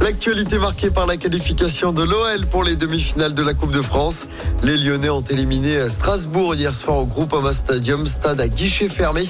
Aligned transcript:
L'actualité 0.00 0.58
marquée 0.58 0.90
par 0.90 1.06
la 1.06 1.16
qualification 1.16 1.92
de 1.92 2.02
l'OL 2.02 2.46
pour 2.50 2.62
les 2.62 2.76
demi-finales 2.76 3.32
de 3.32 3.42
la 3.42 3.54
Coupe 3.54 3.70
de 3.72 3.80
France. 3.80 4.26
Les 4.62 4.76
Lyonnais 4.76 5.08
ont 5.08 5.22
éliminé 5.22 5.88
Strasbourg 5.88 6.54
hier 6.54 6.74
soir 6.74 6.98
au 6.98 7.06
Groupama 7.06 7.52
Stadium, 7.54 8.04
stade 8.06 8.40
à 8.40 8.48
guichet 8.48 8.88
fermé. 8.88 9.22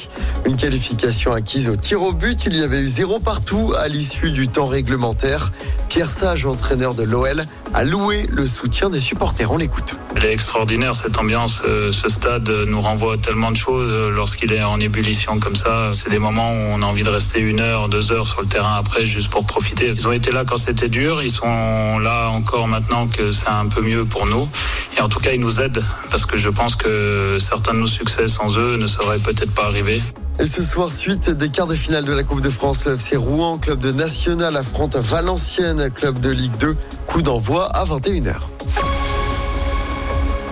Une 0.47 0.57
qualification 0.57 1.33
acquise 1.33 1.69
au 1.69 1.77
tir 1.77 2.03
au 2.03 2.13
but. 2.13 2.47
Il 2.47 2.57
y 2.57 2.63
avait 2.63 2.81
eu 2.81 2.89
zéro 2.89 3.21
partout 3.21 3.73
à 3.79 3.87
l'issue 3.89 4.33
du 4.33 4.49
temps 4.49 4.67
réglementaire. 4.67 5.53
Pierre 5.89 6.11
Sage, 6.11 6.45
entraîneur 6.45 6.95
de 6.95 7.05
l'OL, 7.05 7.45
a 7.73 7.85
loué 7.85 8.27
le 8.29 8.45
soutien 8.47 8.91
des 8.91 8.99
supporters. 8.99 9.53
On 9.53 9.57
l'écoute. 9.59 9.95
Elle 10.17 10.25
est 10.25 10.33
extraordinaire 10.33 10.95
cette 10.97 11.19
ambiance. 11.19 11.63
euh, 11.69 11.93
Ce 11.93 12.09
stade 12.09 12.49
nous 12.67 12.81
renvoie 12.81 13.17
tellement 13.17 13.53
de 13.53 13.57
choses 13.57 13.91
euh, 13.91 14.11
lorsqu'il 14.11 14.53
est 14.53 14.63
en 14.63 14.81
ébullition 14.81 15.39
comme 15.39 15.55
ça. 15.57 15.91
C'est 15.93 16.11
des 16.11 16.19
moments 16.19 16.51
où 16.51 16.57
on 16.73 16.83
a 16.83 16.87
envie 16.87 17.05
de 17.05 17.11
rester 17.11 17.39
une 17.39 17.61
heure, 17.61 17.89
deux 17.89 18.11
heures 18.13 18.27
sur 18.27 18.41
le 18.41 18.49
terrain 18.49 18.75
après 18.77 19.07
juste 19.07 19.29
pour 19.31 19.47
profiter. 19.47 19.87
Ils 19.89 20.09
ont 20.09 20.13
été 20.13 20.33
là 20.33 20.45
quand 20.45 20.54
c'était 20.59 20.89
dur. 20.89 21.23
Ils 21.23 21.31
sont 21.31 21.99
là 21.99 22.31
encore 22.33 22.69
maintenant 22.69 23.07
que 23.07 23.33
c'est 23.33 23.49
un 23.49 23.67
peu 23.67 23.83
mieux 23.83 24.05
pour 24.05 24.27
nous. 24.27 24.49
Et 24.97 25.01
en 25.01 25.09
tout 25.09 25.21
cas, 25.21 25.33
ils 25.33 25.41
nous 25.41 25.61
aident 25.61 25.83
parce 26.11 26.27
que 26.27 26.37
je 26.37 26.49
pense 26.49 26.77
que 26.77 27.39
certains 27.41 27.75
de 27.75 27.79
nos 27.79 27.87
succès 27.87 28.29
sans 28.29 28.59
eux 28.59 28.77
ne 28.77 28.87
seraient 28.87 29.19
peut-être 29.19 29.53
pas 29.55 29.65
arrivés. 29.65 30.01
Et 30.39 30.47
ce 30.47 30.63
soir, 30.63 30.93
suite 30.93 31.31
des 31.31 31.49
quarts 31.49 31.67
de 31.67 31.75
finale 31.75 32.05
de 32.05 32.13
la 32.13 32.23
Coupe 32.23 32.41
de 32.41 32.51
France, 32.51 32.87
le 32.87 32.95
FC 32.95 33.17
Rouen, 33.17 33.59
club 33.59 33.79
de 33.79 33.93
National, 33.93 34.57
affronte 34.57 34.97
Valenciennes, 34.97 35.91
club 35.91 36.19
de 36.19 36.31
Ligue 36.31 36.57
2. 36.59 36.77
Coup 37.07 37.23
d'envoi 37.23 37.67
à 37.67 37.85
21h. 37.85 38.35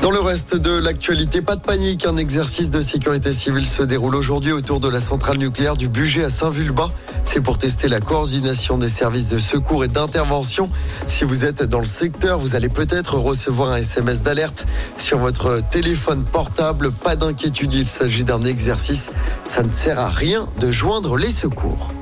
Dans 0.02 0.10
le 0.10 0.18
reste 0.18 0.56
de 0.56 0.78
l'actualité, 0.78 1.42
pas 1.42 1.54
de 1.54 1.60
panique. 1.60 2.06
Un 2.06 2.16
exercice 2.16 2.72
de 2.72 2.80
sécurité 2.80 3.32
civile 3.32 3.64
se 3.64 3.84
déroule 3.84 4.16
aujourd'hui 4.16 4.50
autour 4.50 4.80
de 4.80 4.88
la 4.88 4.98
centrale 4.98 5.38
nucléaire 5.38 5.76
du 5.76 5.86
budget 5.86 6.24
à 6.24 6.28
Saint-Vulbas. 6.28 6.90
C'est 7.22 7.40
pour 7.40 7.56
tester 7.56 7.86
la 7.86 8.00
coordination 8.00 8.78
des 8.78 8.88
services 8.88 9.28
de 9.28 9.38
secours 9.38 9.84
et 9.84 9.88
d'intervention. 9.88 10.70
Si 11.06 11.22
vous 11.22 11.44
êtes 11.44 11.62
dans 11.62 11.78
le 11.78 11.86
secteur, 11.86 12.40
vous 12.40 12.56
allez 12.56 12.68
peut-être 12.68 13.16
recevoir 13.16 13.70
un 13.70 13.76
SMS 13.76 14.24
d'alerte 14.24 14.66
sur 14.96 15.18
votre 15.18 15.60
téléphone 15.70 16.24
portable. 16.24 16.90
Pas 16.90 17.14
d'inquiétude, 17.14 17.72
il 17.72 17.86
s'agit 17.86 18.24
d'un 18.24 18.42
exercice. 18.42 19.12
Ça 19.44 19.62
ne 19.62 19.70
sert 19.70 20.00
à 20.00 20.08
rien 20.08 20.48
de 20.58 20.72
joindre 20.72 21.16
les 21.16 21.30
secours. 21.30 21.92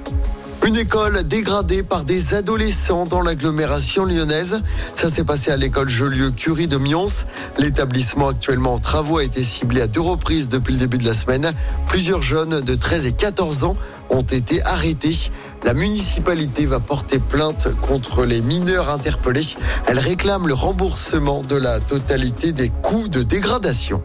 Une 0.70 0.76
école 0.76 1.24
dégradée 1.24 1.82
par 1.82 2.04
des 2.04 2.32
adolescents 2.32 3.04
dans 3.04 3.22
l'agglomération 3.22 4.04
lyonnaise. 4.04 4.62
Ça 4.94 5.10
s'est 5.10 5.24
passé 5.24 5.50
à 5.50 5.56
l'école 5.56 5.88
Jolieu-Curie 5.88 6.68
de 6.68 6.76
Mions. 6.76 7.24
L'établissement 7.58 8.28
actuellement 8.28 8.74
en 8.74 8.78
travaux 8.78 9.18
a 9.18 9.24
été 9.24 9.42
ciblé 9.42 9.82
à 9.82 9.88
deux 9.88 10.00
reprises 10.00 10.48
depuis 10.48 10.74
le 10.74 10.78
début 10.78 10.98
de 10.98 11.06
la 11.06 11.14
semaine. 11.14 11.54
Plusieurs 11.88 12.22
jeunes 12.22 12.60
de 12.60 12.74
13 12.76 13.06
et 13.06 13.12
14 13.12 13.64
ans 13.64 13.74
ont 14.10 14.20
été 14.20 14.62
arrêtés. 14.62 15.32
La 15.64 15.74
municipalité 15.74 16.66
va 16.66 16.78
porter 16.78 17.18
plainte 17.18 17.66
contre 17.88 18.24
les 18.24 18.41
mineurs 18.41 18.91
interpellés. 18.91 19.56
Elle 19.88 19.98
réclame 19.98 20.46
le 20.46 20.54
remboursement 20.54 21.42
de 21.42 21.56
la 21.56 21.80
totalité 21.80 22.52
des 22.52 22.68
coûts 22.68 23.08
de 23.08 23.24
dégradation. 23.24 24.04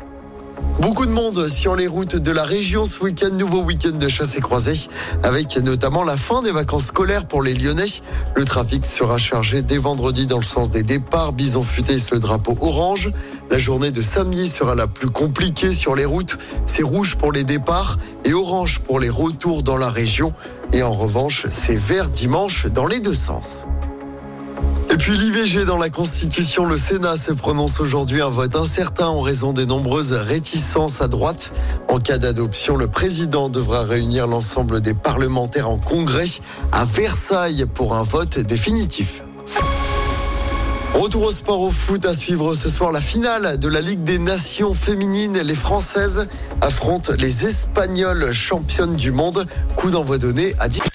Beaucoup 0.80 1.06
de 1.06 1.12
monde 1.12 1.48
sur 1.48 1.76
les 1.76 1.88
routes 1.88 2.16
de 2.16 2.32
la 2.32 2.44
région 2.44 2.86
ce 2.86 3.00
week-end, 3.00 3.32
nouveau 3.32 3.62
week-end 3.62 3.98
de 3.98 4.08
chasse 4.08 4.38
et 4.38 4.42
croisée, 4.42 4.90
avec 5.24 5.58
notamment 5.58 6.04
la 6.04 6.18
fin 6.18 6.42
des 6.42 6.52
vacances 6.52 6.86
scolaires 6.86 7.28
pour 7.28 7.42
les 7.42 7.54
Lyonnais. 7.54 7.86
Le 8.36 8.46
trafic 8.46 8.86
sera 8.86 9.18
chargé 9.18 9.62
dès 9.62 9.78
vendredi 9.78 10.28
dans 10.28 10.38
le 10.38 10.44
sens 10.44 10.70
des 10.72 10.84
départs. 10.84 11.34
Bison 11.34 11.64
futé 11.64 11.98
sur 11.98 12.16
le 12.16 12.22
drapeau 12.22 12.58
orange. 12.62 13.12
La 13.50 13.58
journée 13.58 13.92
de 13.92 14.02
samedi 14.02 14.48
sera 14.48 14.76
la 14.76 14.88
plus 14.88 15.10
compliquée 15.10 15.72
sur 15.72 15.96
les 15.96 16.06
routes. 16.06 16.38
C'est 16.66 16.84
rouge 16.84 17.16
pour 17.16 17.32
les 17.32 17.44
départs 17.44 17.98
et 18.24 18.34
orange 18.34 18.80
pour 18.80 19.00
les 19.00 19.10
retours 19.10 19.64
dans 19.64 19.78
la 19.78 19.90
région. 19.90 20.34
Et 20.74 20.84
en 20.84 20.94
revanche, 20.94 21.48
c'est 21.50 21.78
vert 21.78 22.10
dimanche 22.10 22.68
dans 22.68 22.86
les 22.86 23.00
deux 23.00 23.14
sens. 23.14 23.66
Et 24.96 24.98
puis 24.98 25.18
l'IVG 25.18 25.66
dans 25.66 25.78
la 25.78 25.90
Constitution, 25.90 26.64
le 26.64 26.78
Sénat 26.78 27.18
se 27.18 27.34
prononce 27.34 27.82
aujourd'hui 27.82 28.22
un 28.22 28.30
vote 28.30 28.56
incertain 28.56 29.08
en 29.08 29.20
raison 29.20 29.52
des 29.52 29.66
nombreuses 29.66 30.14
réticences 30.14 31.02
à 31.02 31.10
droite. 31.10 31.52
En 31.90 32.00
cas 32.00 32.18
d'adoption, 32.18 32.78
le 32.78 32.88
président 32.88 33.50
devra 33.50 33.84
réunir 33.84 34.26
l'ensemble 34.26 34.80
des 34.80 34.94
parlementaires 34.94 35.70
en 35.70 35.78
congrès 35.78 36.30
à 36.72 36.86
Versailles 36.86 37.66
pour 37.74 37.94
un 37.94 38.04
vote 38.04 38.40
définitif. 38.40 39.22
Retour 40.94 41.24
au 41.24 41.32
sport 41.34 41.60
au 41.60 41.72
foot 41.72 42.06
à 42.06 42.14
suivre 42.14 42.56
ce 42.56 42.70
soir 42.70 42.94
la 42.94 43.02
finale 43.02 43.60
de 43.60 43.68
la 43.68 43.82
Ligue 43.82 44.06
des 44.06 44.18
Nations 44.18 44.74
féminines. 44.74 45.42
Les 45.42 45.56
Françaises 45.56 46.26
affrontent 46.62 47.12
les 47.20 47.46
Espagnols 47.46 48.32
championnes 48.32 48.96
du 48.96 49.12
monde. 49.12 49.46
Coup 49.76 49.92
d'envoi 49.92 50.20
donné 50.20 50.56
à 50.58 50.70
10. 50.70 50.95